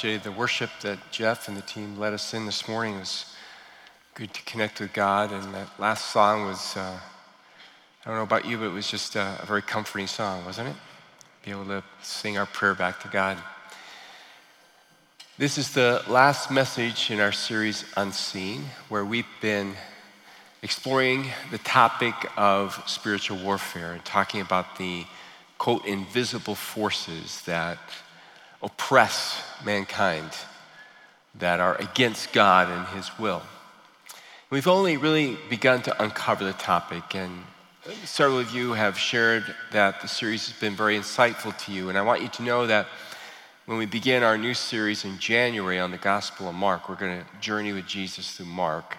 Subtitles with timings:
[0.00, 2.94] appreciated the worship that Jeff and the team led us in this morning.
[2.94, 3.26] It was
[4.14, 5.30] good to connect with God.
[5.30, 9.14] And that last song was, uh, I don't know about you, but it was just
[9.14, 10.76] a, a very comforting song, wasn't it?
[11.44, 13.36] Be able to sing our prayer back to God.
[15.36, 19.74] This is the last message in our series, Unseen, where we've been
[20.62, 25.04] exploring the topic of spiritual warfare and talking about the
[25.58, 27.78] quote, invisible forces that
[28.62, 30.30] oppress mankind,
[31.34, 33.42] that are against God and His will.
[34.50, 37.44] We've only really begun to uncover the topic, and
[38.04, 41.88] several of you have shared that the series has been very insightful to you.
[41.88, 42.86] And I want you to know that
[43.66, 47.20] when we begin our new series in January on the Gospel of Mark, we're going
[47.20, 48.98] to journey with Jesus through Mark.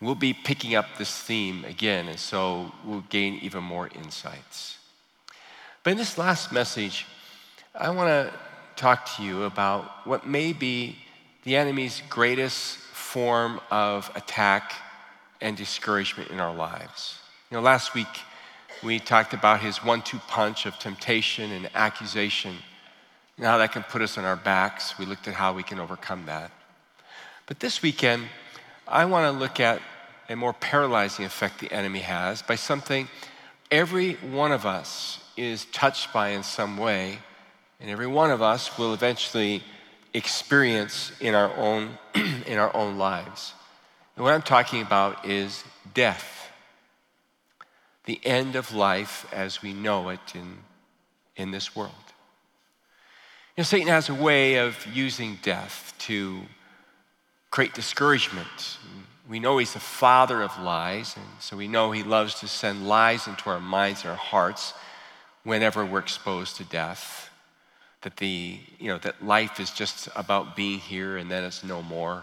[0.00, 4.78] We'll be picking up this theme again, and so we'll gain even more insights.
[5.82, 7.06] But in this last message,
[7.74, 8.32] I want to
[8.76, 10.96] talk to you about what may be
[11.44, 14.74] the enemy's greatest form of attack
[15.40, 17.18] and discouragement in our lives.
[17.50, 18.06] You know, last week
[18.82, 22.56] we talked about his one two punch of temptation and accusation
[23.36, 24.98] and how that can put us on our backs.
[24.98, 26.50] We looked at how we can overcome that.
[27.46, 28.24] But this weekend,
[28.86, 29.80] I want to look at
[30.28, 33.08] a more paralyzing effect the enemy has by something
[33.70, 37.18] every one of us is touched by in some way
[37.80, 39.62] and every one of us will eventually
[40.14, 41.98] experience in our own,
[42.46, 43.52] in our own lives.
[44.14, 46.50] And what I'm talking about is death,
[48.06, 50.58] the end of life as we know it in,
[51.36, 51.92] in this world.
[53.56, 56.40] You know, Satan has a way of using death to
[57.50, 58.78] create discouragement.
[59.28, 62.86] We know he's the father of lies, and so we know he loves to send
[62.86, 64.72] lies into our minds and our hearts
[65.42, 67.25] whenever we're exposed to death
[68.06, 71.82] that the you know that life is just about being here and then it's no
[71.82, 72.22] more.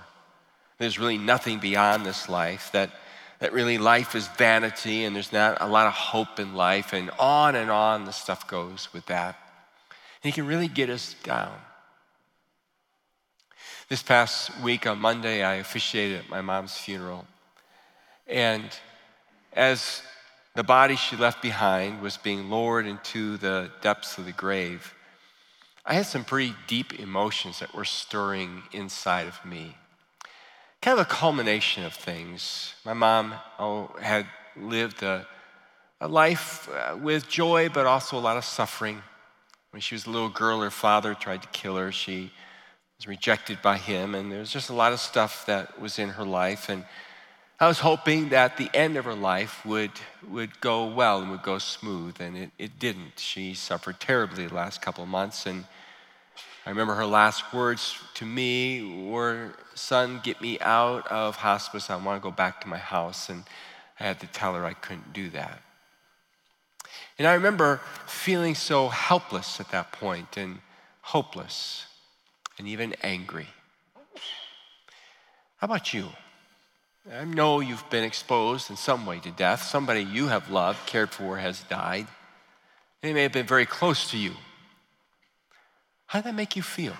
[0.77, 2.69] There's really nothing beyond this life.
[2.71, 2.89] That
[3.39, 7.11] that really life is vanity and there's not a lot of hope in life and
[7.19, 9.35] on and on the stuff goes with that.
[10.23, 11.51] And he can really get us down.
[13.89, 17.25] This past week on monday i officiated at my mom's funeral.
[18.25, 18.69] And
[19.51, 20.01] as
[20.55, 24.93] the body she left behind was being lowered into the depths of the grave
[25.85, 29.75] I had some pretty deep emotions that were stirring inside of me.
[30.81, 32.73] Kind of a culmination of things.
[32.85, 35.27] My mom oh, had lived a,
[35.99, 39.01] a life uh, with joy, but also a lot of suffering.
[39.71, 41.91] When she was a little girl, her father tried to kill her.
[41.91, 42.31] She
[42.97, 46.09] was rejected by him, and there was just a lot of stuff that was in
[46.09, 46.69] her life.
[46.69, 46.85] And
[47.59, 49.91] I was hoping that the end of her life would,
[50.29, 53.19] would go well and would go smooth, and it, it didn't.
[53.19, 55.65] She suffered terribly the last couple of months, and
[56.65, 61.89] I remember her last words to me were, Son, get me out of hospice.
[61.89, 63.29] I want to go back to my house.
[63.29, 63.43] And
[63.99, 65.61] I had to tell her I couldn't do that.
[67.19, 70.59] And I remember feeling so helpless at that point and
[71.01, 71.85] hopeless
[72.57, 73.47] and even angry.
[75.57, 76.07] How about you?
[77.11, 79.63] I know you've been exposed in some way to death.
[79.63, 82.07] Somebody you have loved, cared for, has died.
[83.01, 84.31] They may have been very close to you.
[86.05, 86.95] How did that make you feel?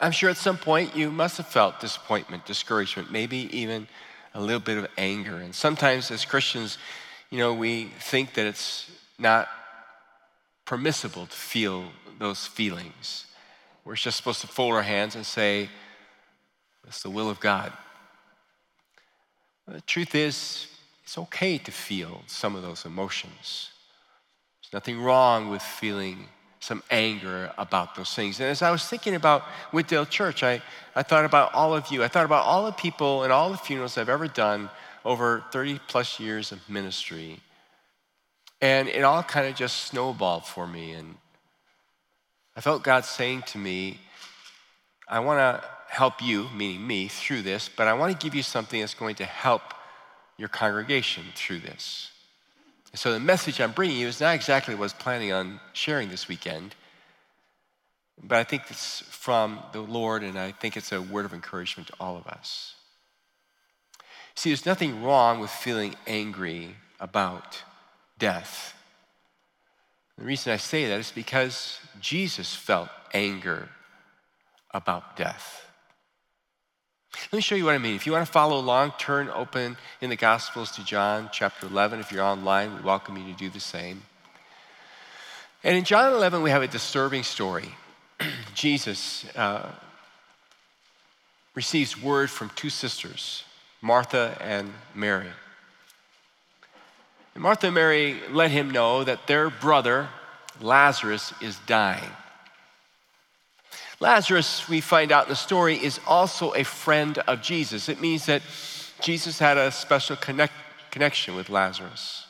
[0.00, 3.88] I'm sure at some point you must have felt disappointment, discouragement, maybe even
[4.34, 5.36] a little bit of anger.
[5.36, 6.76] And sometimes as Christians,
[7.30, 9.48] you know, we think that it's not
[10.66, 11.86] permissible to feel
[12.18, 13.24] those feelings.
[13.84, 15.70] We're just supposed to fold our hands and say,
[16.86, 17.72] it's the will of God.
[19.66, 20.66] The truth is,
[21.02, 23.70] it's okay to feel some of those emotions.
[24.62, 26.28] There's nothing wrong with feeling
[26.60, 28.40] some anger about those things.
[28.40, 30.62] And as I was thinking about Wooddale Church, I,
[30.94, 32.02] I thought about all of you.
[32.02, 34.70] I thought about all the people and all the funerals I've ever done
[35.04, 37.40] over 30 plus years of ministry.
[38.62, 40.92] And it all kind of just snowballed for me.
[40.92, 41.16] And
[42.56, 44.00] I felt God saying to me,
[45.06, 48.42] I want to help you, meaning me, through this, but I want to give you
[48.42, 49.62] something that's going to help
[50.36, 52.10] your congregation through this.
[52.94, 56.08] So the message I'm bringing you is not exactly what I was planning on sharing
[56.08, 56.74] this weekend,
[58.22, 61.88] but I think it's from the Lord, and I think it's a word of encouragement
[61.88, 62.74] to all of us.
[64.36, 67.62] See, there's nothing wrong with feeling angry about
[68.18, 68.74] death.
[70.18, 73.68] The reason I say that is because Jesus felt anger
[74.72, 75.63] about death.
[77.16, 77.94] Let me show you what I mean.
[77.94, 82.00] If you want to follow along, turn open in the Gospels to John chapter 11.
[82.00, 84.02] If you're online, we welcome you to do the same.
[85.62, 87.68] And in John 11, we have a disturbing story.
[88.54, 89.70] Jesus uh,
[91.54, 93.44] receives word from two sisters,
[93.80, 95.30] Martha and Mary.
[97.34, 100.08] And Martha and Mary let him know that their brother,
[100.60, 102.10] Lazarus, is dying.
[104.04, 107.88] Lazarus, we find out in the story, is also a friend of Jesus.
[107.88, 108.42] It means that
[109.00, 110.52] Jesus had a special connect,
[110.90, 112.26] connection with Lazarus.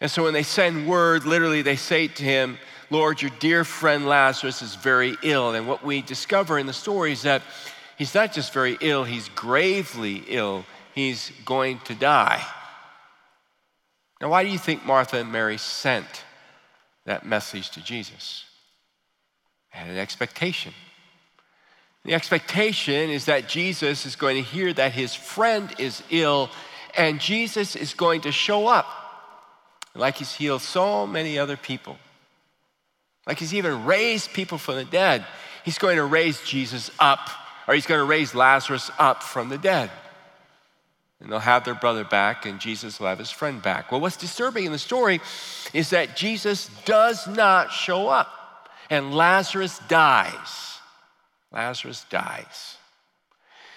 [0.00, 2.58] And so when they send word, literally they say to him,
[2.90, 5.54] Lord, your dear friend Lazarus is very ill.
[5.54, 7.42] And what we discover in the story is that
[7.96, 10.64] he's not just very ill, he's gravely ill.
[10.92, 12.44] He's going to die.
[14.20, 16.24] Now, why do you think Martha and Mary sent
[17.04, 18.49] that message to Jesus?
[19.70, 20.72] Had an expectation.
[22.04, 26.50] The expectation is that Jesus is going to hear that his friend is ill
[26.96, 28.86] and Jesus is going to show up
[29.94, 31.98] like he's healed so many other people.
[33.26, 35.24] Like he's even raised people from the dead.
[35.64, 37.28] He's going to raise Jesus up,
[37.68, 39.90] or he's going to raise Lazarus up from the dead.
[41.20, 43.92] And they'll have their brother back, and Jesus will have his friend back.
[43.92, 45.20] Well, what's disturbing in the story
[45.74, 48.32] is that Jesus does not show up,
[48.90, 50.78] and Lazarus dies.
[51.52, 52.76] Lazarus dies.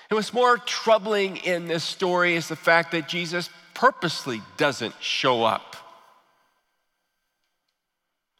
[0.09, 5.43] And what's more troubling in this story is the fact that Jesus purposely doesn't show
[5.43, 5.75] up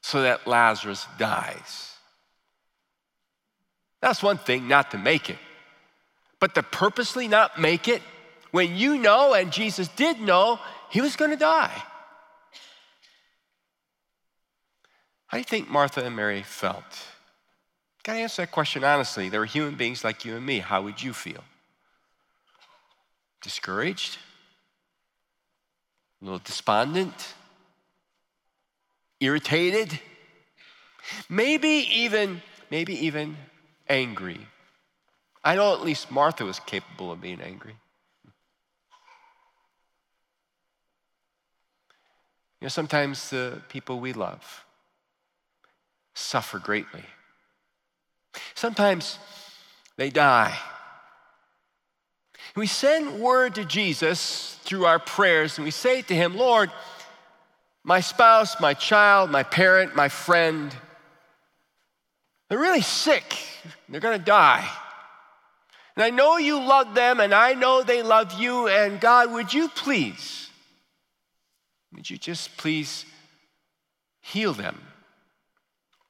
[0.01, 1.91] so that Lazarus dies.
[4.01, 5.37] That's one thing, not to make it.
[6.39, 8.01] But to purposely not make it
[8.51, 10.59] when you know, and Jesus did know,
[10.89, 11.81] he was going to die.
[15.33, 17.07] How do you think Martha and Mary felt?
[18.03, 19.29] Got to answer that question honestly.
[19.29, 20.59] They were human beings like you and me.
[20.59, 21.43] How would you feel?
[23.41, 24.19] Discouraged?
[26.21, 27.33] A little despondent?
[29.19, 29.99] irritated,
[31.29, 33.35] maybe even, maybe even
[33.89, 34.39] angry.
[35.43, 37.75] I know at least Martha was capable of being angry.
[42.61, 44.63] You know, sometimes the people we love
[46.13, 47.03] suffer greatly.
[48.55, 49.19] Sometimes
[49.97, 50.57] they die.
[52.55, 56.71] We send word to Jesus through our prayers and we say to him, Lord,
[57.83, 60.73] my spouse, my child, my parent, my friend,
[62.49, 63.35] they're really sick.
[63.89, 64.67] They're going to die.
[65.95, 68.67] And I know you love them, and I know they love you.
[68.67, 70.49] And God, would you please,
[71.93, 73.05] would you just please
[74.21, 74.79] heal them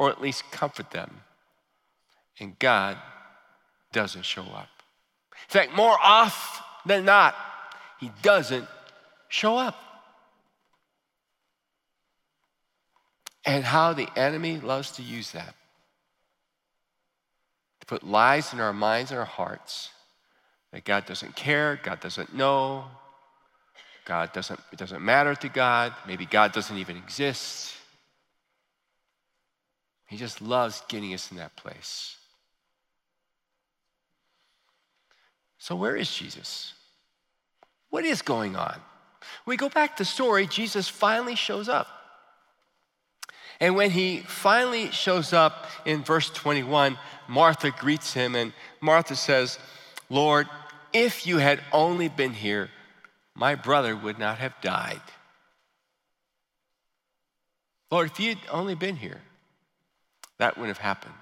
[0.03, 1.21] or at least comfort them?
[2.39, 2.97] And God
[3.91, 4.69] doesn't show up.
[5.31, 7.35] In fact, more often than not,
[7.99, 8.67] He doesn't
[9.29, 9.75] show up.
[13.45, 15.55] and how the enemy loves to use that
[17.79, 19.89] to put lies in our minds and our hearts
[20.71, 22.85] that God doesn't care, God doesn't know,
[24.05, 27.73] God doesn't, it doesn't matter to God, maybe God doesn't even exist.
[30.13, 32.17] He just loves getting us in that place.
[35.57, 36.73] So, where is Jesus?
[37.89, 38.79] What is going on?
[39.47, 41.87] We go back to the story, Jesus finally shows up.
[43.59, 46.95] And when he finally shows up in verse 21,
[47.27, 49.57] Martha greets him, and Martha says,
[50.11, 50.47] Lord,
[50.93, 52.69] if you had only been here,
[53.33, 55.01] my brother would not have died.
[57.89, 59.19] Lord, if you'd only been here,
[60.39, 61.13] that wouldn't have happened.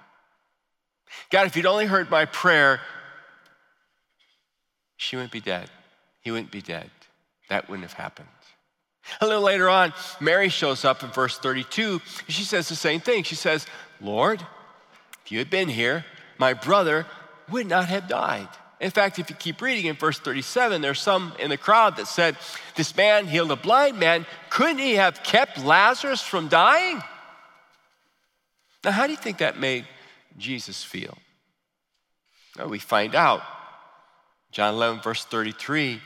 [1.30, 2.80] God, if you'd only heard my prayer,
[4.96, 5.70] she wouldn't be dead.
[6.20, 6.90] He wouldn't be dead.
[7.48, 8.28] That wouldn't have happened.
[9.20, 12.00] A little later on, Mary shows up in verse 32.
[12.28, 13.24] She says the same thing.
[13.24, 13.66] She says,
[14.00, 14.40] Lord,
[15.24, 16.04] if you had been here,
[16.38, 17.06] my brother
[17.50, 18.48] would not have died.
[18.80, 22.06] In fact, if you keep reading in verse 37, there's some in the crowd that
[22.08, 22.36] said,
[22.74, 24.26] This man healed a blind man.
[24.50, 27.00] Couldn't he have kept Lazarus from dying?
[28.84, 29.86] Now, how do you think that made
[30.38, 31.16] Jesus feel?
[32.58, 33.42] Well, we find out.
[34.50, 36.00] John 11, verse 33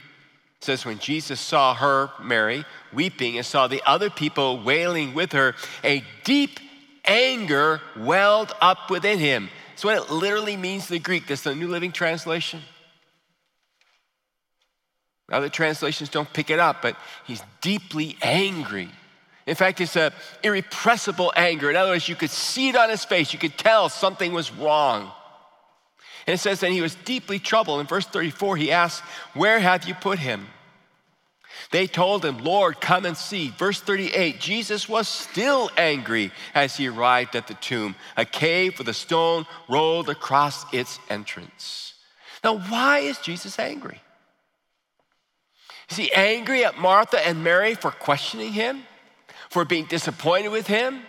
[0.61, 5.54] says, When Jesus saw her, Mary, weeping and saw the other people wailing with her,
[5.83, 6.61] a deep
[7.04, 9.49] anger welled up within him.
[9.71, 11.26] That's what it literally means in the Greek.
[11.26, 12.62] That's the New Living Translation.
[15.30, 18.90] Other translations don't pick it up, but he's deeply angry.
[19.47, 20.12] In fact, it's an
[20.43, 21.71] irrepressible anger.
[21.71, 23.33] In other words, you could see it on his face.
[23.33, 25.12] You could tell something was wrong.
[26.26, 27.81] And it says that he was deeply troubled.
[27.81, 30.49] In verse 34, he asks, Where have you put him?
[31.71, 33.49] They told him, Lord, come and see.
[33.50, 38.88] Verse 38 Jesus was still angry as he arrived at the tomb, a cave with
[38.88, 41.95] a stone rolled across its entrance.
[42.45, 44.00] Now, why is Jesus angry?
[45.91, 48.83] Is he angry at Martha and Mary for questioning him,
[49.50, 51.00] for being disappointed with him,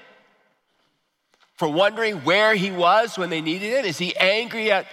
[1.56, 3.86] for wondering where he was when they needed him?
[3.86, 4.86] Is he angry at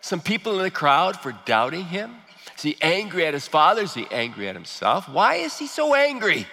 [0.00, 2.14] some people in the crowd for doubting him?
[2.56, 3.82] Is he angry at his father?
[3.82, 5.08] Is he angry at himself?
[5.08, 6.46] Why is he so angry?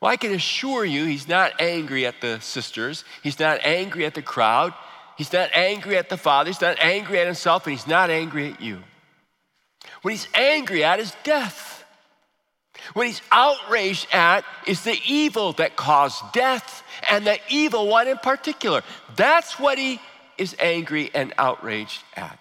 [0.00, 3.04] Well, I can assure you he's not angry at the sisters.
[3.22, 4.74] He's not angry at the crowd.
[5.16, 6.48] He's not angry at the father.
[6.48, 8.82] He's not angry at himself, and he's not angry at you.
[10.00, 11.81] What he's angry at is death.
[12.94, 18.18] What he's outraged at is the evil that caused death and the evil one in
[18.18, 18.82] particular.
[19.16, 20.00] That's what he
[20.38, 22.38] is angry and outraged at.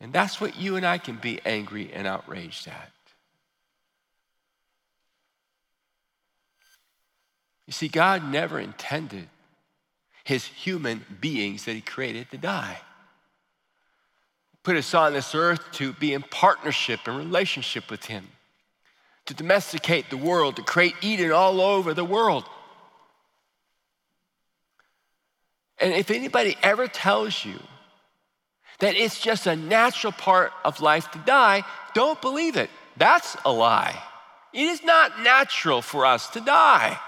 [0.00, 2.90] And that's what you and I can be angry and outraged at.
[7.66, 9.28] You see, God never intended
[10.24, 12.80] his human beings that he created to die.
[14.62, 18.28] Put us on this earth to be in partnership and relationship with him,
[19.26, 22.44] to domesticate the world, to create Eden all over the world.
[25.78, 27.58] And if anybody ever tells you
[28.80, 31.64] that it's just a natural part of life to die,
[31.94, 32.68] don't believe it.
[32.96, 33.98] That's a lie.
[34.52, 36.98] It is not natural for us to die.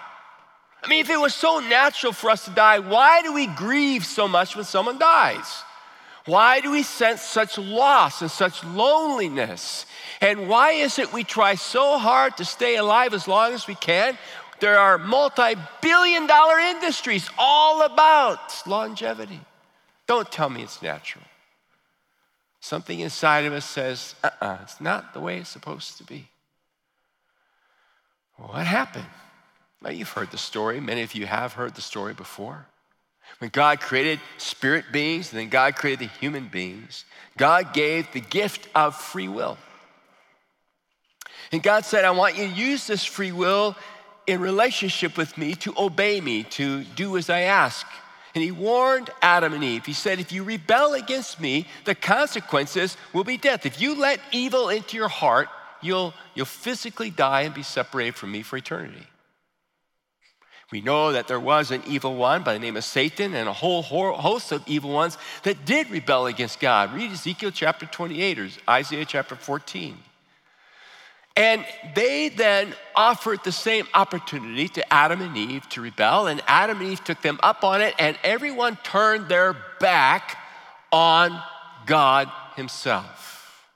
[0.82, 4.04] I mean, if it was so natural for us to die, why do we grieve
[4.04, 5.62] so much when someone dies?
[6.26, 9.86] Why do we sense such loss and such loneliness?
[10.20, 13.74] And why is it we try so hard to stay alive as long as we
[13.74, 14.16] can?
[14.60, 19.40] There are multi billion dollar industries all about longevity.
[20.06, 21.24] Don't tell me it's natural.
[22.60, 26.04] Something inside of us says, uh uh-uh, uh it's not the way it's supposed to
[26.04, 26.28] be.
[28.36, 29.06] What happened?
[29.82, 30.78] Now, you've heard the story.
[30.80, 32.66] Many of you have heard the story before.
[33.42, 37.04] When God created spirit beings and then God created the human beings,
[37.36, 39.58] God gave the gift of free will.
[41.50, 43.74] And God said, I want you to use this free will
[44.28, 47.84] in relationship with me to obey me, to do as I ask.
[48.36, 49.86] And he warned Adam and Eve.
[49.86, 53.66] He said, If you rebel against me, the consequences will be death.
[53.66, 55.48] If you let evil into your heart,
[55.80, 59.08] you'll, you'll physically die and be separated from me for eternity.
[60.72, 63.52] We know that there was an evil one by the name of Satan and a
[63.52, 66.94] whole host of evil ones that did rebel against God.
[66.94, 69.98] Read Ezekiel chapter 28 or Isaiah chapter 14.
[71.36, 71.64] And
[71.94, 76.90] they then offered the same opportunity to Adam and Eve to rebel, and Adam and
[76.90, 80.38] Eve took them up on it, and everyone turned their back
[80.90, 81.38] on
[81.86, 83.66] God Himself.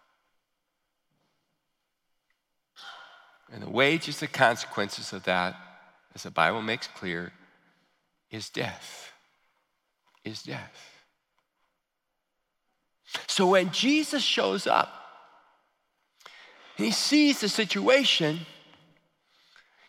[3.53, 5.57] And the wages, the consequences of that,
[6.17, 7.31] as the Bible makes clear,
[8.31, 9.13] is death.
[10.25, 11.03] Is death.
[13.27, 14.89] So when Jesus shows up,
[16.77, 18.41] he sees the situation.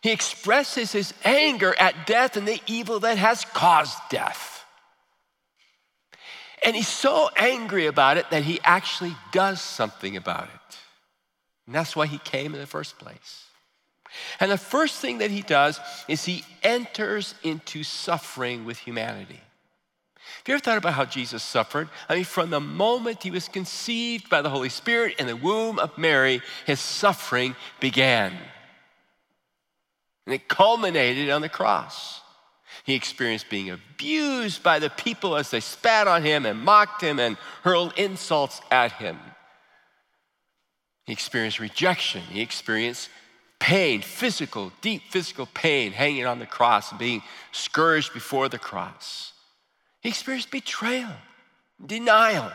[0.01, 4.65] He expresses his anger at death and the evil that has caused death.
[6.65, 10.77] And he's so angry about it that he actually does something about it.
[11.65, 13.45] And that's why he came in the first place.
[14.39, 19.41] And the first thing that he does is he enters into suffering with humanity.
[20.37, 21.89] Have you ever thought about how Jesus suffered?
[22.07, 25.79] I mean, from the moment he was conceived by the Holy Spirit in the womb
[25.79, 28.33] of Mary, his suffering began.
[30.25, 32.21] And it culminated on the cross.
[32.83, 37.19] He experienced being abused by the people as they spat on him and mocked him
[37.19, 39.17] and hurled insults at him.
[41.05, 42.21] He experienced rejection.
[42.21, 43.09] He experienced
[43.59, 47.21] pain, physical, deep physical pain, hanging on the cross being
[47.51, 49.33] scourged before the cross.
[50.01, 51.11] He experienced betrayal,
[51.85, 52.51] denial.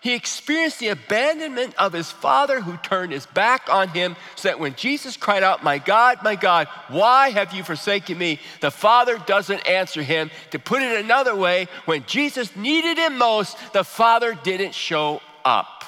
[0.00, 4.60] He experienced the abandonment of his father who turned his back on him, so that
[4.60, 8.38] when Jesus cried out, My God, my God, why have you forsaken me?
[8.60, 10.30] The father doesn't answer him.
[10.52, 15.84] To put it another way, when Jesus needed him most, the father didn't show up.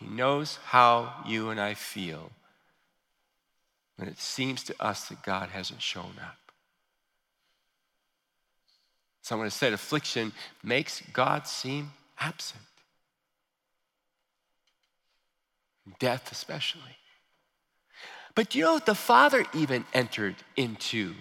[0.00, 2.30] He knows how you and I feel
[3.98, 6.38] when it seems to us that God hasn't shown up.
[9.22, 12.62] Someone has said affliction makes God seem absent.
[15.98, 16.96] Death, especially.
[18.34, 21.14] But you know, the Father even entered into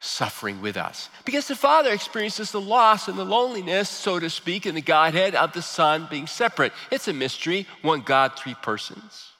[0.00, 1.08] suffering with us.
[1.24, 5.36] Because the Father experiences the loss and the loneliness, so to speak, in the Godhead
[5.36, 6.72] of the Son being separate.
[6.90, 9.31] It's a mystery, one God, three persons.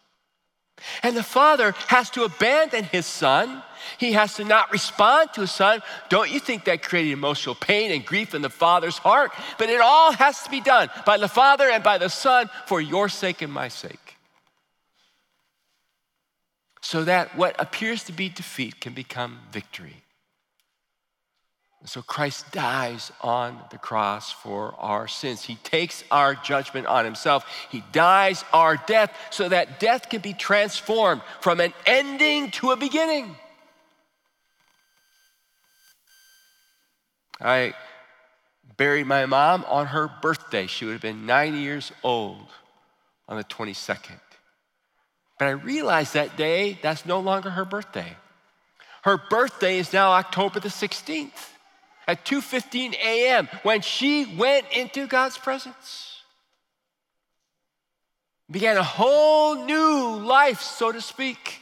[1.02, 3.62] And the Father has to abandon his Son.
[3.98, 5.82] He has to not respond to his Son.
[6.08, 9.32] Don't you think that created emotional pain and grief in the Father's heart?
[9.58, 12.80] But it all has to be done by the Father and by the Son for
[12.80, 14.16] your sake and my sake.
[16.80, 20.02] So that what appears to be defeat can become victory.
[21.84, 25.42] So Christ dies on the cross for our sins.
[25.42, 27.44] He takes our judgment on himself.
[27.70, 32.76] He dies our death so that death can be transformed from an ending to a
[32.76, 33.34] beginning.
[37.40, 37.74] I
[38.76, 40.68] buried my mom on her birthday.
[40.68, 42.46] She would have been 90 years old
[43.28, 44.20] on the 22nd.
[45.36, 48.16] But I realized that day that's no longer her birthday.
[49.02, 51.48] Her birthday is now October the 16th
[52.06, 53.48] at 2:15 a.m.
[53.62, 56.20] when she went into God's presence.
[58.50, 61.60] Began a whole new life, so to speak.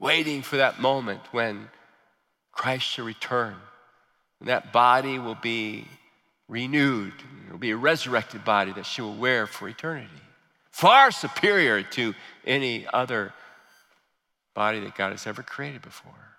[0.00, 1.68] Waiting for that moment when
[2.50, 3.54] Christ shall return.
[4.40, 5.86] And that body will be
[6.48, 7.12] renewed.
[7.46, 10.10] It will be a resurrected body that she will wear for eternity.
[10.70, 13.32] Far superior to any other
[14.54, 16.33] body that God has ever created before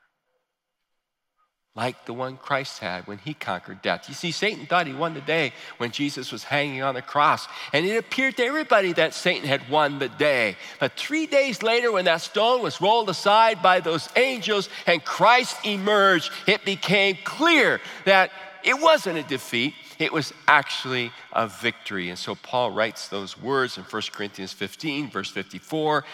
[1.76, 4.06] like the one Christ had when he conquered death.
[4.08, 7.48] You see, Satan thought he won the day when Jesus was hanging on the cross.
[7.74, 10.56] And it appeared to everybody that Satan had won the day.
[10.80, 15.58] But three days later, when that stone was rolled aside by those angels and Christ
[15.66, 18.32] emerged, it became clear that
[18.64, 19.74] it wasn't a defeat.
[20.00, 22.10] It was actually a victory.
[22.10, 26.06] And so Paul writes those words in 1 Corinthians 15, verse 54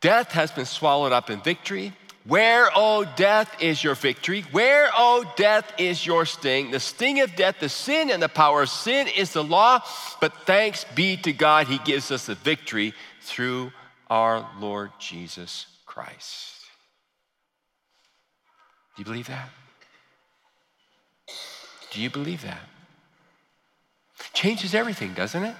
[0.00, 1.92] Death has been swallowed up in victory.
[2.24, 4.42] Where, O death, is your victory?
[4.52, 6.70] Where, O death, is your sting?
[6.70, 9.80] The sting of death, the sin and the power of sin is the law,
[10.20, 13.72] but thanks be to God, He gives us the victory through
[14.08, 16.54] our Lord Jesus Christ.
[18.96, 19.48] Do you believe that?
[21.90, 22.60] Do you believe that?
[24.32, 25.56] Changes everything, doesn't it?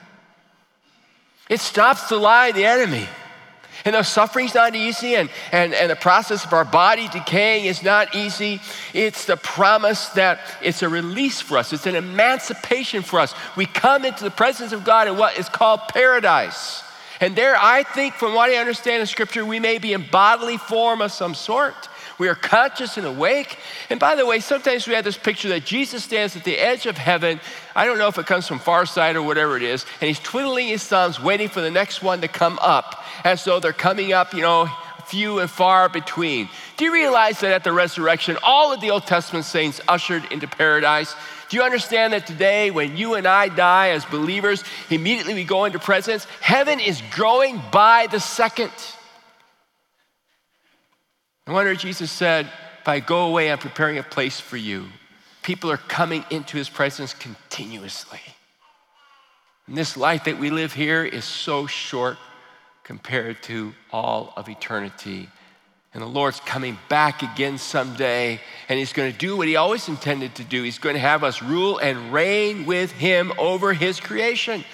[1.48, 3.07] It stops the lie of the enemy.
[3.85, 7.83] And though suffering's not easy and, and, and the process of our body decaying is
[7.83, 8.61] not easy,
[8.95, 13.35] it's the promise that it's a release for us, it's an emancipation for us.
[13.57, 16.83] We come into the presence of God in what is called paradise.
[17.21, 20.57] And there, I think, from what I understand in Scripture, we may be in bodily
[20.57, 21.88] form of some sort.
[22.23, 23.59] We are conscious and awake.
[23.91, 26.87] And by the way, sometimes we have this picture that Jesus stands at the edge
[26.87, 27.41] of heaven.
[27.75, 30.21] I don't know if it comes from far side or whatever it is, and he's
[30.21, 34.13] twiddling his thumbs, waiting for the next one to come up, as though they're coming
[34.13, 34.71] up, you know,
[35.07, 36.49] few and far between.
[36.77, 40.47] Do you realize that at the resurrection, all of the Old Testament saints ushered into
[40.47, 41.17] paradise?
[41.49, 45.65] Do you understand that today, when you and I die as believers, immediately we go
[45.65, 46.25] into presence?
[46.41, 48.71] Heaven is growing by the second.
[51.46, 52.46] No wonder Jesus said,
[52.81, 54.87] If I go away, I'm preparing a place for you.
[55.42, 58.20] People are coming into his presence continuously.
[59.66, 62.16] And this life that we live here is so short
[62.85, 65.28] compared to all of eternity.
[65.94, 69.88] And the Lord's coming back again someday, and He's going to do what He always
[69.88, 70.62] intended to do.
[70.62, 74.64] He's going to have us rule and reign with Him over His creation.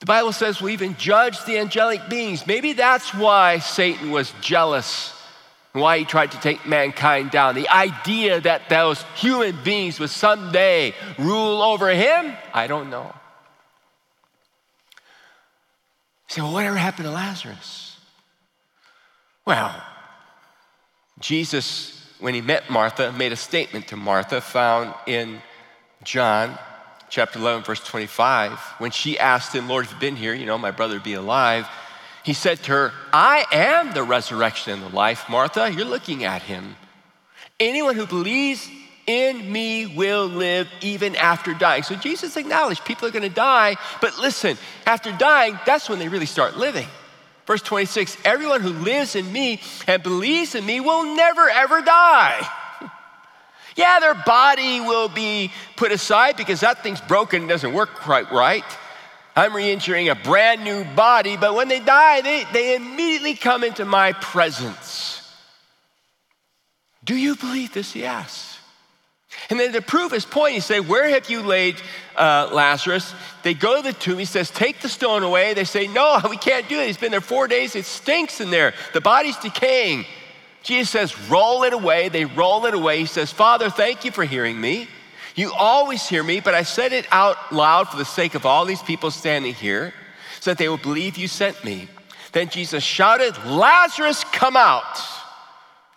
[0.00, 2.46] The Bible says we even judge the angelic beings.
[2.46, 5.12] Maybe that's why Satan was jealous
[5.74, 7.56] why he tried to take mankind down.
[7.56, 13.12] The idea that those human beings would someday rule over him, I don't know.
[16.28, 17.98] You say, well, whatever happened to Lazarus?
[19.44, 19.74] Well,
[21.18, 25.42] Jesus, when he met Martha, made a statement to Martha found in
[26.04, 26.56] John
[27.10, 28.58] chapter 11, verse 25.
[28.78, 31.14] When she asked him, Lord, if you've been here, you know, my brother would be
[31.14, 31.66] alive.
[32.24, 35.70] He said to her, I am the resurrection and the life, Martha.
[35.70, 36.76] You're looking at him.
[37.60, 38.68] Anyone who believes
[39.06, 41.82] in me will live even after dying.
[41.82, 44.56] So Jesus acknowledged people are going to die, but listen,
[44.86, 46.86] after dying, that's when they really start living.
[47.46, 52.48] Verse 26 Everyone who lives in me and believes in me will never ever die.
[53.76, 58.32] yeah, their body will be put aside because that thing's broken and doesn't work quite
[58.32, 58.64] right.
[59.36, 63.64] I'm re entering a brand new body, but when they die, they, they immediately come
[63.64, 65.20] into my presence.
[67.04, 67.92] Do you believe this?
[67.92, 68.58] He asks.
[69.50, 71.76] And then to prove his point, he said, Where have you laid
[72.16, 73.14] uh, Lazarus?
[73.42, 74.18] They go to the tomb.
[74.18, 75.54] He says, Take the stone away.
[75.54, 76.86] They say, No, we can't do it.
[76.86, 77.74] He's been there four days.
[77.74, 78.74] It stinks in there.
[78.92, 80.06] The body's decaying.
[80.64, 82.08] Jesus says, roll it away.
[82.08, 82.98] They roll it away.
[82.98, 84.88] He says, Father, thank you for hearing me.
[85.34, 88.64] You always hear me, but I said it out loud for the sake of all
[88.64, 89.92] these people standing here
[90.40, 91.88] so that they will believe you sent me.
[92.32, 95.00] Then Jesus shouted, Lazarus, come out.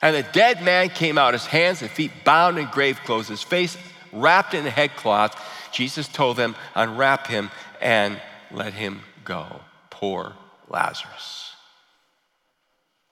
[0.01, 3.41] And the dead man came out, his hands and feet bound in grave clothes, his
[3.43, 3.77] face
[4.11, 5.39] wrapped in a headcloth.
[5.71, 7.49] Jesus told them, Unwrap him
[7.81, 8.19] and
[8.51, 9.61] let him go.
[9.89, 10.33] Poor
[10.69, 11.51] Lazarus.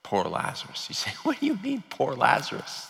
[0.03, 0.85] Poor Lazarus.
[0.89, 2.87] You say, What do you mean, poor Lazarus?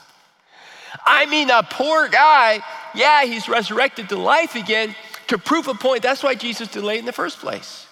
[1.05, 2.61] I mean, a poor guy,
[2.93, 4.95] yeah, he's resurrected to life again
[5.27, 6.03] to prove a point.
[6.03, 7.87] That's why Jesus delayed in the first place.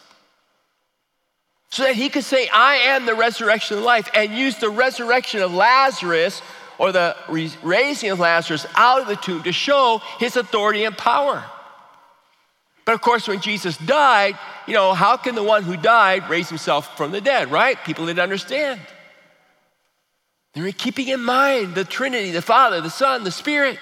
[1.69, 5.41] So that he could say, I am the resurrection of life, and use the resurrection
[5.41, 6.41] of Lazarus
[6.77, 7.15] or the
[7.63, 11.43] raising of Lazarus out of the tomb to show his authority and power.
[12.85, 14.37] But of course, when Jesus died,
[14.67, 17.77] you know, how can the one who died raise himself from the dead, right?
[17.85, 18.79] People didn't understand.
[20.53, 23.79] They were keeping in mind the Trinity, the Father, the Son, the Spirit.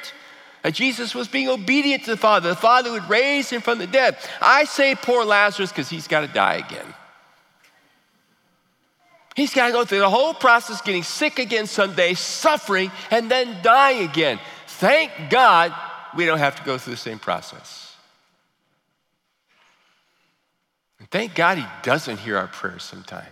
[0.64, 2.50] And Jesus was being obedient to the Father.
[2.50, 4.18] The Father would raise him from the dead.
[4.42, 6.94] I say poor Lazarus because he's got to die again.
[9.36, 13.62] He's got to go through the whole process, getting sick again someday, suffering, and then
[13.64, 14.40] dying again.
[14.68, 15.74] Thank God
[16.16, 17.96] we don't have to go through the same process.
[21.00, 23.26] And thank God he doesn't hear our prayers sometimes.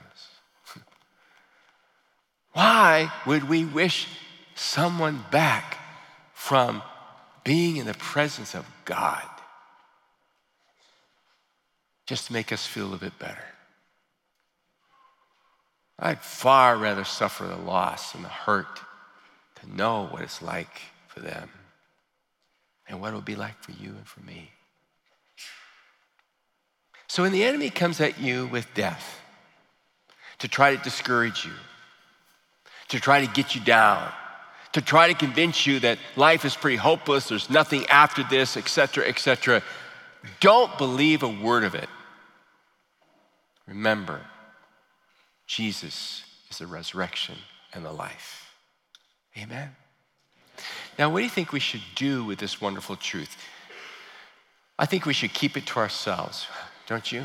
[2.53, 4.07] Why would we wish
[4.55, 5.77] someone back
[6.33, 6.81] from
[7.43, 9.27] being in the presence of God
[12.05, 13.43] just to make us feel a bit better?
[15.97, 18.79] I'd far rather suffer the loss and the hurt
[19.55, 21.49] to know what it's like for them
[22.87, 24.51] and what it will be like for you and for me.
[27.07, 29.19] So when the enemy comes at you with death
[30.39, 31.51] to try to discourage you,
[32.89, 34.11] to try to get you down,
[34.73, 39.07] to try to convince you that life is pretty hopeless, there's nothing after this, etc.,
[39.07, 39.63] etc.,
[40.39, 41.87] don't believe a word of it.
[43.67, 44.21] Remember,
[45.47, 47.35] Jesus is the resurrection
[47.73, 48.51] and the life.
[49.37, 49.75] Amen.
[50.97, 53.37] Now, what do you think we should do with this wonderful truth?
[54.77, 56.47] I think we should keep it to ourselves,
[56.87, 57.23] don't you?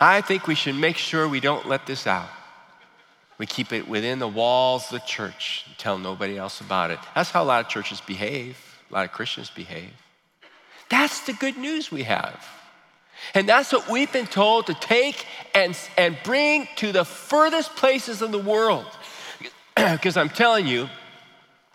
[0.00, 2.28] I think we should make sure we don't let this out.
[3.38, 6.98] We keep it within the walls of the church and tell nobody else about it.
[7.14, 8.56] That's how a lot of churches behave,
[8.90, 9.90] a lot of Christians behave.
[10.88, 12.46] That's the good news we have.
[13.34, 18.22] And that's what we've been told to take and, and bring to the furthest places
[18.22, 18.86] in the world.
[19.76, 20.88] Because I'm telling you,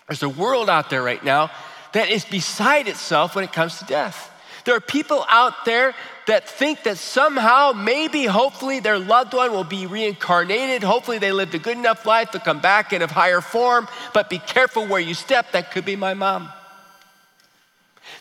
[0.08, 1.52] there's a world out there right now
[1.94, 4.32] that is beside itself when it comes to death.
[4.66, 5.94] There are people out there
[6.28, 10.84] that think that somehow, maybe, hopefully, their loved one will be reincarnated.
[10.84, 13.88] Hopefully, they lived a good enough life to come back in a higher form.
[14.14, 16.50] But be careful where you step, that could be my mom.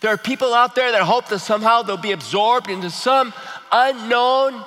[0.01, 3.35] There are people out there that hope that somehow they'll be absorbed into some
[3.71, 4.65] unknown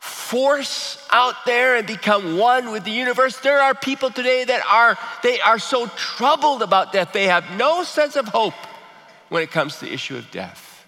[0.00, 3.38] force out there and become one with the universe.
[3.38, 7.12] There are people today that are they are so troubled about death.
[7.12, 8.54] They have no sense of hope
[9.28, 10.86] when it comes to the issue of death.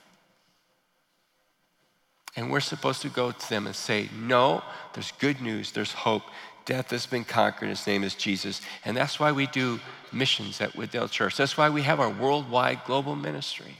[2.36, 4.62] And we're supposed to go to them and say, "No,
[4.94, 6.22] there's good news, there's hope.
[6.64, 7.68] Death has been conquered.
[7.68, 9.80] His name is Jesus." And that's why we do
[10.12, 11.36] missions at Wooddale Church.
[11.36, 13.76] That's why we have our worldwide global ministry.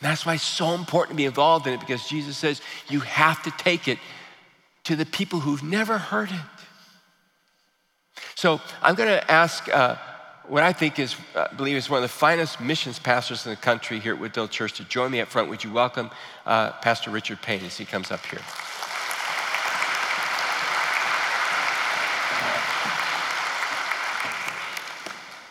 [0.00, 3.00] And That's why it's so important to be involved in it because Jesus says you
[3.00, 3.98] have to take it
[4.84, 6.36] to the people who've never heard it.
[8.34, 9.96] So I'm going to ask uh,
[10.48, 13.56] what I think is, I believe is one of the finest missions pastors in the
[13.56, 15.48] country here at Wooddale Church to join me up front.
[15.48, 16.10] Would you welcome
[16.44, 18.40] uh, Pastor Richard Payne as he comes up here?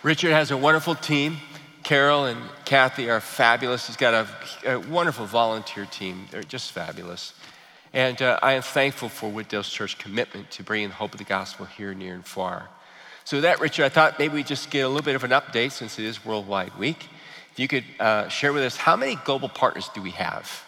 [0.04, 1.38] Richard has a wonderful team.
[1.84, 3.88] Carol and Kathy are fabulous.
[3.88, 6.28] He's got a, a wonderful volunteer team.
[6.30, 7.34] They're just fabulous.
[7.94, 11.26] And uh, I am thankful for Wooddale's church commitment to bringing the hope of the
[11.26, 12.70] gospel here, near, and far.
[13.26, 15.32] So, with that, Richard, I thought maybe we just get a little bit of an
[15.32, 17.08] update since it is Worldwide Week.
[17.54, 20.66] If you could uh, share with us, how many global partners do we have?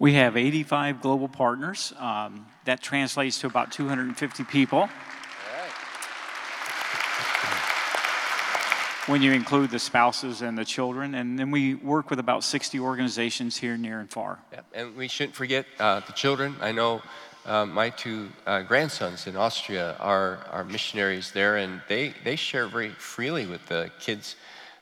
[0.00, 1.92] We have 85 global partners.
[1.98, 4.88] Um, that translates to about 250 people.
[9.06, 11.14] when you include the spouses and the children.
[11.14, 14.38] And then we work with about 60 organizations here, near and far.
[14.52, 16.56] Yeah, and we shouldn't forget uh, the children.
[16.60, 17.02] I know
[17.46, 22.66] uh, my two uh, grandsons in Austria are, are missionaries there, and they, they share
[22.66, 24.36] very freely with the kids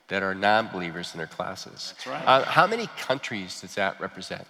[0.07, 1.93] that are non believers in their classes.
[1.95, 2.25] That's right.
[2.25, 4.47] Uh, how many countries does that represent?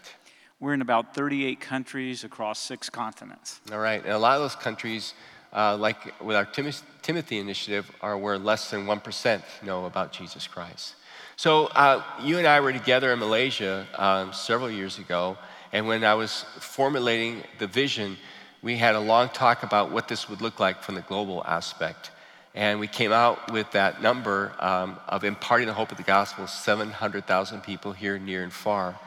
[0.60, 3.62] We're in about 38 countries across six continents.
[3.72, 5.14] All right, and a lot of those countries
[5.54, 6.72] uh, like with our Tim-
[7.02, 10.96] Timothy initiative, are where less than 1% know about Jesus Christ.
[11.36, 15.38] So uh, you and I were together in Malaysia um, several years ago,
[15.74, 18.18] and when I was formulating the vision,
[18.62, 22.12] we had a long talk about what this would look like from the global aspect.
[22.54, 26.48] And we came out with that number um, of imparting the hope of the gospel
[26.48, 29.00] 700,000 people here, near and far.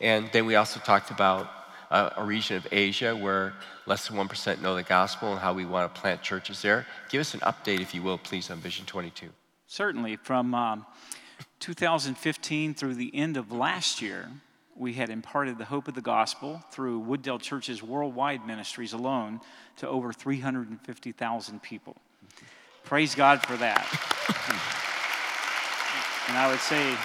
[0.00, 1.50] And then we also talked about
[1.90, 3.52] uh, a region of Asia where
[3.84, 6.86] less than 1% know the gospel and how we want to plant churches there.
[7.10, 9.28] Give us an update, if you will, please, on Vision 22.
[9.66, 10.16] Certainly.
[10.16, 10.86] From um,
[11.60, 14.30] 2015 through the end of last year,
[14.78, 19.40] we had imparted the hope of the gospel through Wooddale Church's worldwide ministries alone
[19.76, 21.96] to over 350,000 people.
[22.84, 23.86] Praise God for that.
[26.28, 26.96] and I would say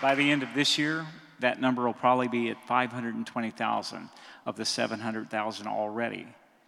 [0.00, 1.06] by the end of this year,
[1.40, 4.08] that number will probably be at 520,000
[4.46, 6.26] of the 700,000 already.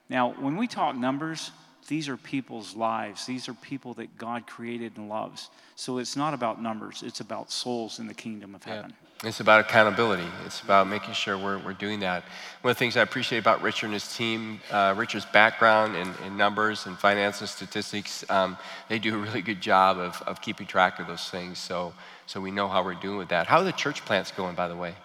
[0.08, 1.50] Now, when we talk numbers,
[1.88, 3.26] these are people's lives.
[3.26, 5.50] These are people that God created and loves.
[5.76, 8.90] So it's not about numbers, it's about souls in the kingdom of heaven.
[8.90, 9.28] Yeah.
[9.28, 10.26] It's about accountability.
[10.44, 12.24] It's about making sure we're, we're doing that.
[12.62, 16.12] One of the things I appreciate about Richard and his team, uh, Richard's background in,
[16.26, 18.56] in, numbers and finance and statistics, um,
[18.88, 21.58] they do a really good job of, of keeping track of those things.
[21.58, 21.94] So,
[22.26, 23.46] so we know how we're doing with that.
[23.46, 24.96] How are the church plants going, by the way?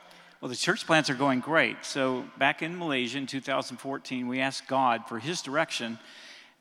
[0.42, 1.84] Well, the church plants are going great.
[1.84, 6.00] So, back in Malaysia in 2014, we asked God for His direction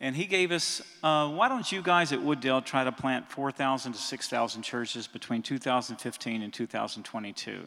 [0.01, 3.93] and he gave us, uh, why don't you guys at Wooddale try to plant 4,000
[3.93, 7.67] to 6,000 churches between 2015 and 2022?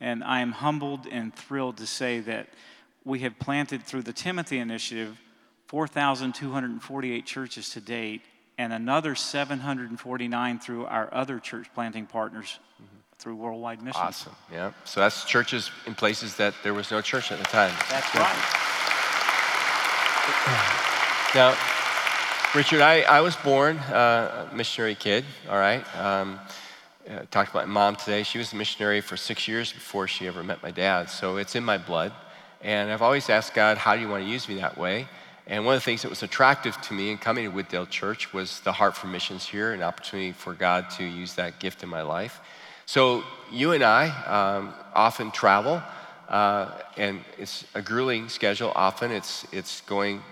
[0.00, 2.48] And I am humbled and thrilled to say that
[3.04, 5.18] we have planted through the Timothy Initiative
[5.68, 8.22] 4,248 churches to date,
[8.58, 12.96] and another 749 through our other church planting partners mm-hmm.
[13.18, 13.96] through Worldwide Missions.
[13.96, 14.72] Awesome, yeah.
[14.84, 17.74] So that's churches in places that there was no church at the time.
[17.90, 18.52] That's right.
[21.36, 21.54] Now,
[22.54, 25.84] Richard, I, I was born uh, a missionary kid, all right?
[25.94, 26.40] Um,
[27.06, 28.22] uh, talked about my mom today.
[28.22, 31.54] She was a missionary for six years before she ever met my dad, so it's
[31.54, 32.14] in my blood.
[32.62, 35.08] And I've always asked God, how do you want to use me that way?
[35.46, 38.32] And one of the things that was attractive to me in coming to Wooddale Church
[38.32, 41.90] was the heart for missions here, an opportunity for God to use that gift in
[41.90, 42.40] my life.
[42.86, 45.82] So you and I um, often travel,
[46.30, 48.72] uh, and it's a grueling schedule.
[48.74, 50.22] Often it's it's going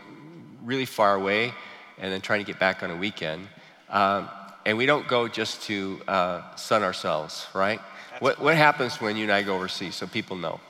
[0.64, 1.53] really far away
[1.98, 3.46] and then trying to get back on a weekend.
[3.88, 4.29] Um,
[4.66, 7.81] and we don't go just to uh, sun ourselves, right?
[8.18, 10.61] what, what happens when you and I go overseas so people know?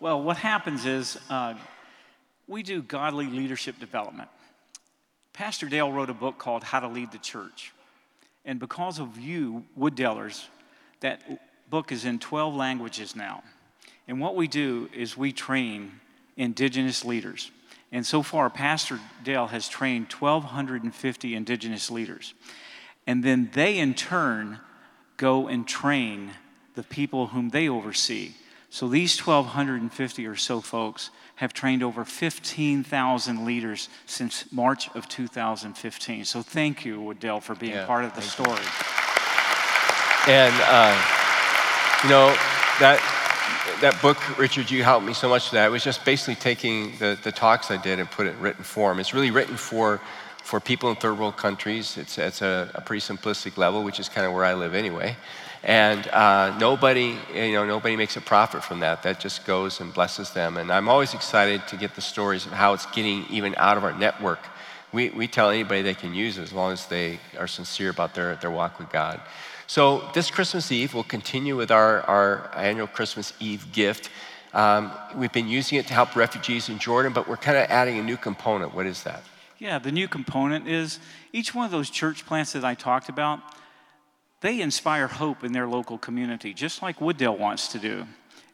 [0.00, 1.54] Well, what happens is uh,
[2.48, 4.28] we do godly leadership development.
[5.32, 7.72] Pastor Dale wrote a book called How to Lead the Church.
[8.44, 10.46] And because of you, Wooddellers,
[11.00, 11.22] that
[11.70, 13.42] book is in 12 languages now.
[14.08, 15.92] And what we do is we train
[16.36, 17.50] indigenous leaders.
[17.92, 22.32] And so far, Pastor Dale has trained 1,250 indigenous leaders.
[23.06, 24.60] And then they, in turn,
[25.18, 26.30] go and train
[26.74, 28.32] the people whom they oversee.
[28.70, 36.24] So these 1,250 or so folks have trained over 15,000 leaders since March of 2015.
[36.24, 38.50] So thank you, Wooddale, for being yeah, part of the story.
[38.50, 40.32] You.
[40.32, 40.96] And, uh,
[42.04, 42.28] you know,
[42.80, 43.21] that
[43.82, 45.66] that book, Richard, you helped me so much with that.
[45.66, 48.62] It was just basically taking the, the talks I did and put it in written
[48.62, 49.00] form.
[49.00, 50.00] It's really written for,
[50.44, 51.98] for people in third world countries.
[51.98, 55.16] It's, it's a, a pretty simplistic level, which is kind of where I live anyway.
[55.64, 59.02] And uh, nobody, you know, nobody makes a profit from that.
[59.02, 60.58] That just goes and blesses them.
[60.58, 63.82] And I'm always excited to get the stories of how it's getting even out of
[63.82, 64.46] our network.
[64.92, 68.14] We, we tell anybody they can use it as long as they are sincere about
[68.14, 69.20] their, their walk with God.
[69.66, 74.10] So this Christmas Eve, we'll continue with our, our annual Christmas Eve gift.
[74.52, 77.98] Um, we've been using it to help refugees in Jordan, but we're kind of adding
[77.98, 78.74] a new component.
[78.74, 79.22] What is that?
[79.58, 80.98] Yeah, the new component is
[81.32, 83.40] each one of those church plants that I talked about,
[84.40, 88.06] they inspire hope in their local community, just like Wooddale wants to do.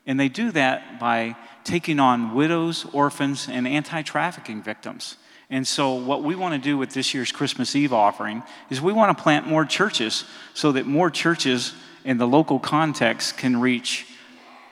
[0.06, 5.16] And they do that by taking on widows, orphans, and anti trafficking victims.
[5.50, 8.92] And so, what we want to do with this year's Christmas Eve offering is we
[8.92, 11.72] want to plant more churches so that more churches
[12.04, 14.06] in the local context can reach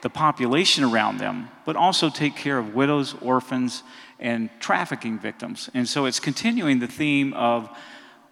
[0.01, 3.81] the population around them, but also take care of widows, orphans,
[4.19, 5.67] and trafficking victims.
[5.73, 7.75] And so, it's continuing the theme of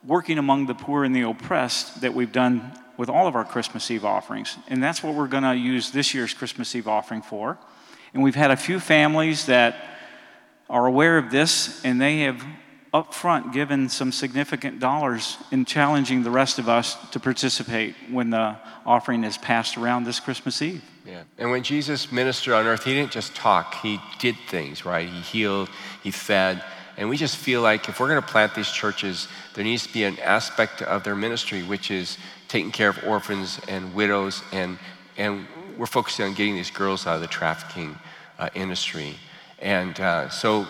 [0.03, 3.89] working among the poor and the oppressed that we've done with all of our Christmas
[3.89, 4.55] Eve offerings.
[4.67, 7.58] And that's what we're going to use this year's Christmas Eve offering for.
[8.13, 9.94] And we've had a few families that
[10.69, 12.43] are aware of this and they have
[12.93, 18.56] upfront given some significant dollars in challenging the rest of us to participate when the
[18.86, 20.82] offering is passed around this Christmas Eve.
[21.06, 21.23] Yeah.
[21.38, 25.08] And when Jesus ministered on earth, he didn't just talk, he did things, right?
[25.08, 25.69] He healed,
[26.04, 26.63] he fed.
[26.97, 29.93] And we just feel like if we're going to plant these churches, there needs to
[29.93, 34.80] be an aspect of their ministry which is taking care of orphans and widows, and,
[35.17, 35.45] and
[35.78, 37.97] we're focusing on getting these girls out of the trafficking
[38.39, 39.15] uh, industry.
[39.65, 40.67] And uh, so,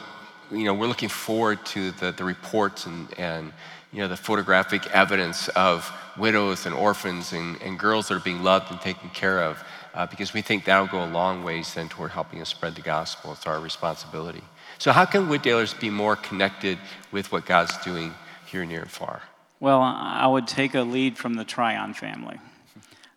[0.49, 3.51] you know, we're looking forward to the, the reports and, and,
[3.91, 8.41] you know, the photographic evidence of widows and orphans and, and girls that are being
[8.41, 9.61] loved and taken care of,
[9.95, 12.81] uh, because we think that'll go a long ways then toward helping us spread the
[12.81, 13.33] gospel.
[13.33, 14.43] It's our responsibility.
[14.77, 16.79] So, how can Wooddalers be more connected
[17.11, 18.13] with what God's doing
[18.45, 19.21] here, near, and far?
[19.59, 22.39] Well, I would take a lead from the Tryon family.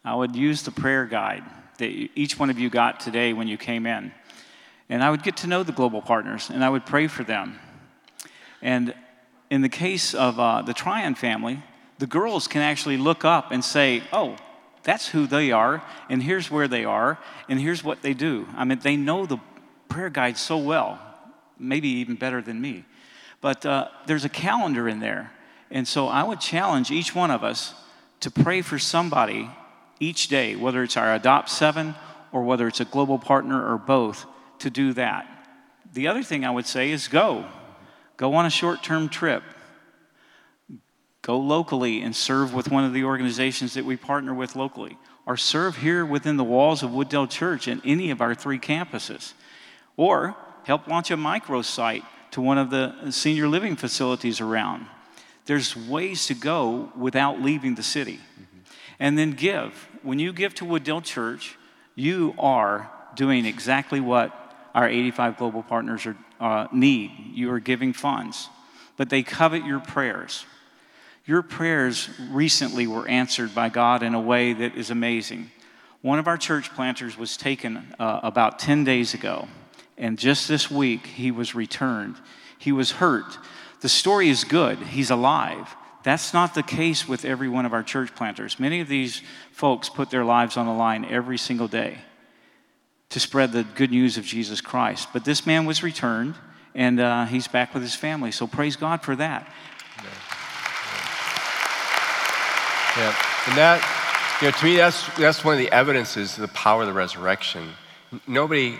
[0.05, 1.45] I would use the prayer guide
[1.79, 4.11] that each one of you got today when you came in.
[4.89, 7.59] And I would get to know the global partners and I would pray for them.
[8.63, 8.95] And
[9.51, 11.63] in the case of uh, the Tryon family,
[11.99, 14.37] the girls can actually look up and say, oh,
[14.83, 18.47] that's who they are, and here's where they are, and here's what they do.
[18.57, 19.39] I mean, they know the
[19.89, 20.99] prayer guide so well,
[21.59, 22.85] maybe even better than me.
[23.41, 25.33] But uh, there's a calendar in there.
[25.71, 27.75] And so I would challenge each one of us
[28.21, 29.51] to pray for somebody
[30.01, 31.95] each day, whether it's our Adopt Seven
[32.33, 34.27] or whether it's a global partner or both,
[34.61, 35.27] to do that.
[35.93, 37.47] The other thing I would say is go.
[38.17, 39.43] Go on a short term trip.
[41.23, 45.37] Go locally and serve with one of the organizations that we partner with locally, or
[45.37, 49.35] serve here within the walls of Wooddale Church in any of our three campuses.
[49.97, 54.87] Or help launch a microsite to one of the senior living facilities around.
[55.47, 58.17] There's ways to go without leaving the city.
[58.17, 58.59] Mm-hmm.
[59.01, 59.89] And then give.
[60.03, 61.57] When you give to Wooddale Church,
[61.95, 67.11] you are doing exactly what our 85 global partners are, uh, need.
[67.33, 68.49] You are giving funds,
[68.97, 70.45] but they covet your prayers.
[71.27, 75.51] Your prayers recently were answered by God in a way that is amazing.
[76.01, 79.49] One of our church planters was taken uh, about 10 days ago,
[79.97, 82.17] and just this week he was returned.
[82.59, 83.39] He was hurt.
[83.81, 85.75] The story is good, he's alive.
[86.05, 88.59] That's not the case with every one of our church planters.
[88.59, 89.21] Many of these
[89.53, 91.99] folks put their lives on the line every single day
[93.11, 95.09] to spread the good news of Jesus Christ.
[95.13, 96.35] But this man was returned,
[96.75, 98.31] and uh, he's back with his family.
[98.31, 99.51] So praise God for that.
[102.97, 103.15] Yeah.
[103.47, 106.83] And that, you know, to me, that's, that's one of the evidences of the power
[106.83, 107.71] of the resurrection.
[108.27, 108.77] Nobody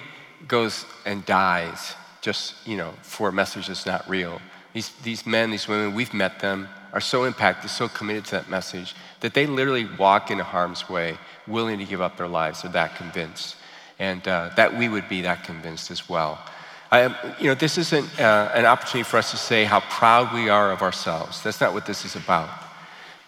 [0.47, 4.41] goes and dies just, you know, for a message that's not real.
[4.75, 8.51] These, these men, these women, we've met them, are so impacted, so committed to that
[8.51, 12.63] message that they literally walk into harm's way, willing to give up their lives.
[12.63, 13.57] They're that convinced
[13.99, 16.39] and uh, that we would be that convinced as well.
[16.91, 20.49] I you know, this isn't uh, an opportunity for us to say how proud we
[20.49, 21.43] are of ourselves.
[21.43, 22.49] That's not what this is about.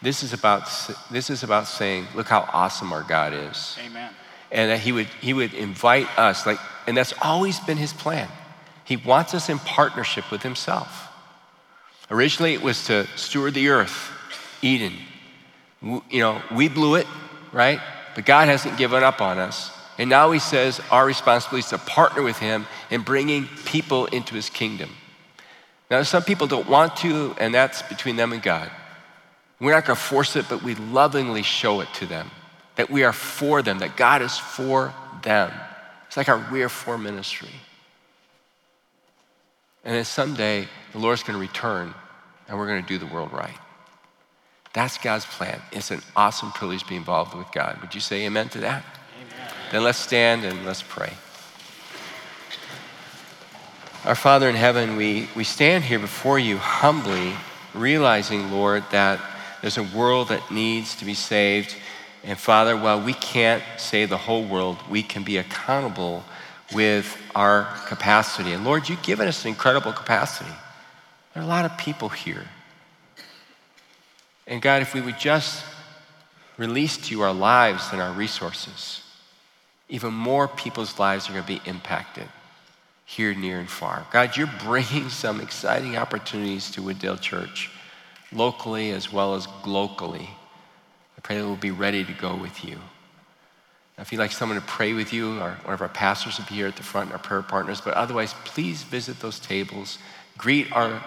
[0.02, 0.62] This is about,
[1.10, 3.76] this is about saying, look how awesome our God is.
[3.84, 4.10] Amen.
[4.50, 8.28] And that he would, he would invite us, like, and that's always been his plan.
[8.84, 11.08] He wants us in partnership with himself.
[12.10, 14.10] Originally, it was to steward the earth,
[14.62, 14.94] Eden.
[15.82, 17.06] You know, we blew it,
[17.52, 17.80] right?
[18.14, 19.70] But God hasn't given up on us.
[20.00, 24.34] And now he says our responsibility is to partner with him in bringing people into
[24.34, 24.88] his kingdom.
[25.90, 28.70] Now, some people don't want to, and that's between them and God.
[29.60, 32.30] We're not going to force it, but we lovingly show it to them
[32.76, 35.52] that we are for them, that God is for them.
[36.06, 37.50] It's like our We Are For ministry.
[39.84, 41.92] And then someday, the Lord's going to return,
[42.48, 43.58] and we're going to do the world right.
[44.72, 45.60] That's God's plan.
[45.72, 47.82] It's an awesome privilege to be involved with God.
[47.82, 48.82] Would you say amen to that?
[49.70, 51.12] Then let's stand and let's pray.
[54.04, 57.34] Our Father in heaven, we, we stand here before you humbly,
[57.74, 59.20] realizing, Lord, that
[59.60, 61.76] there's a world that needs to be saved.
[62.24, 66.24] And Father, while we can't save the whole world, we can be accountable
[66.74, 68.52] with our capacity.
[68.52, 70.50] And Lord, you've given us an incredible capacity.
[71.34, 72.48] There are a lot of people here.
[74.46, 75.64] And God, if we would just
[76.56, 78.99] release to you our lives and our resources,
[79.90, 82.28] even more people's lives are going to be impacted
[83.04, 84.06] here, near, and far.
[84.12, 87.70] God, you're bringing some exciting opportunities to Wooddale Church,
[88.32, 90.28] locally as well as globally.
[91.18, 92.76] I pray that we'll be ready to go with you.
[92.76, 96.46] Now, if you'd like someone to pray with you, our, one of our pastors will
[96.46, 97.80] be here at the front, our prayer partners.
[97.80, 99.98] But otherwise, please visit those tables,
[100.38, 101.04] greet our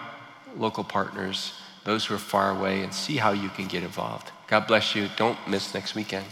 [0.56, 1.54] local partners,
[1.84, 4.30] those who are far away, and see how you can get involved.
[4.46, 5.08] God bless you.
[5.16, 6.26] Don't miss next weekend.